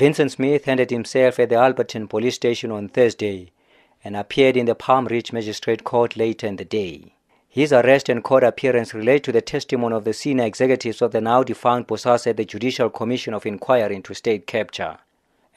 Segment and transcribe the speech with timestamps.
[0.00, 3.50] Vincent Smith handed himself at the Alberton police station on Thursday
[4.02, 7.12] and appeared in the Palm Ridge Magistrate Court later in the day.
[7.50, 11.20] His arrest and court appearance relate to the testimony of the senior executives of the
[11.20, 14.96] now defunct Bosasa at the Judicial Commission of Inquiry into State Capture.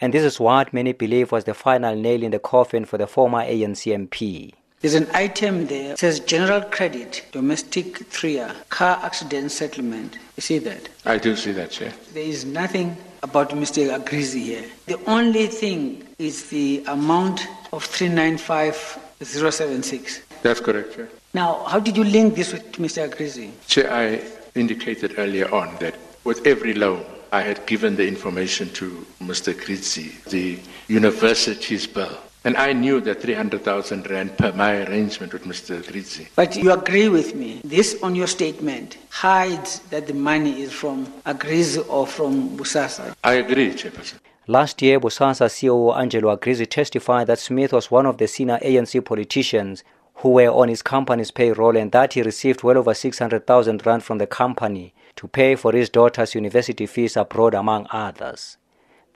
[0.01, 3.07] And this is what many believe was the final nail in the coffin for the
[3.07, 4.51] former ANC MP.
[4.83, 10.17] There's an item there that says general credit, domestic TRIA, car accident settlement.
[10.35, 10.89] You see that?
[11.05, 11.93] I do see that, Chair.
[12.13, 13.97] There is nothing about Mr.
[13.97, 14.65] Agrizi here.
[14.87, 20.21] The only thing is the amount of 395076.
[20.41, 21.07] That's correct, Chair.
[21.33, 23.09] Now, how did you link this with Mr.
[23.09, 23.51] Agrizi?
[23.67, 24.19] Chair, I
[24.53, 29.53] indicated earlier on that with every loan, I had given the information to Mr.
[29.53, 32.17] Agrizi, the university's bill.
[32.45, 35.81] And I knew that 300,000 rand per my arrangement with Mr.
[35.81, 36.27] Agrizi.
[36.35, 41.05] But you agree with me, this on your statement hides that the money is from
[41.25, 43.15] Agrizi or from Bosasa.
[43.23, 44.15] I agree, Chairperson.
[44.47, 49.05] Last year, Bosasa CEO Angelo Agrizi testified that Smith was one of the senior ANC
[49.05, 49.85] politicians
[50.15, 54.17] who were on his company's payroll and that he received well over 600,000 rand from
[54.17, 58.57] the company to pay for his daughter's university fees abroad, among others.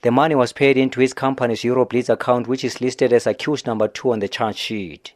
[0.04, 3.88] The money was paid into his company's Euroblitz account, which is listed as accused number
[3.88, 5.14] two on the charge sheet.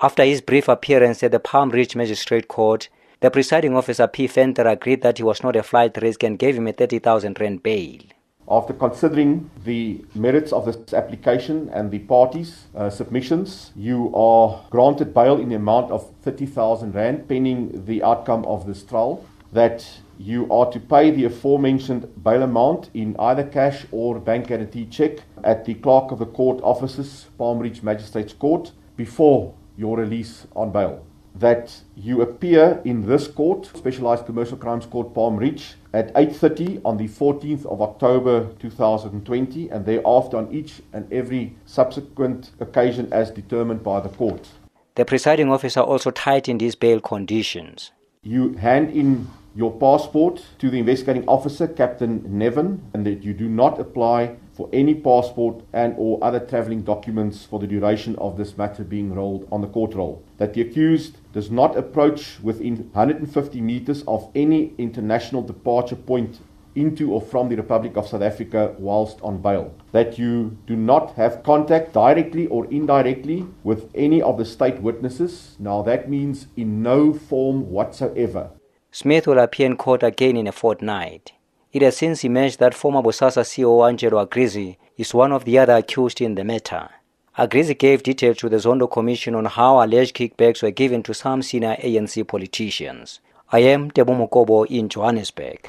[0.00, 2.88] After his brief appearance at the Palm Ridge Magistrate Court,
[3.20, 4.26] the presiding officer P.
[4.26, 7.62] Fenter agreed that he was not a flight risk and gave him a 30,000 rand
[7.62, 8.00] bail.
[8.48, 15.12] After considering the merits of this application and the parties' uh, submissions, you are granted
[15.12, 19.24] bail in the amount of 30,000 Rand pending the outcome of this trial.
[19.56, 24.84] That you are to pay the aforementioned bail amount in either cash or bank guarantee
[24.84, 30.46] check at the Clerk of the Court offices, Palm Ridge Magistrates Court, before your release
[30.54, 31.02] on bail.
[31.34, 36.98] That you appear in this court, Specialized Commercial Crimes Court, Palm Ridge, at 8.30 on
[36.98, 43.82] the 14th of October 2020 and thereafter on each and every subsequent occasion as determined
[43.82, 44.50] by the court.
[44.96, 47.92] The presiding officer also tightened his bail conditions.
[48.22, 53.48] You hand in your passport to the investigating officer, Captain Nevin, and that you do
[53.48, 58.58] not apply for any passport and or other travelling documents for the duration of this
[58.58, 60.22] matter being rolled on the court roll.
[60.36, 66.40] That the accused does not approach within 150 metres of any international departure point
[66.74, 69.74] into or from the Republic of South Africa whilst on bail.
[69.92, 75.56] That you do not have contact directly or indirectly with any of the state witnesses.
[75.58, 78.50] Now that means in no form whatsoever.
[78.98, 81.32] Smith will appear in court again in a fortnight.
[81.70, 85.74] It has since emerged that former Bosasa CEO Angelo Agrizi is one of the other
[85.74, 86.88] accused in the matter.
[87.36, 91.42] Agrizi gave details to the Zondo Commission on how alleged kickbacks were given to some
[91.42, 93.20] senior ANC politicians.
[93.52, 95.68] I am Tebo Mokobo in Johannesburg.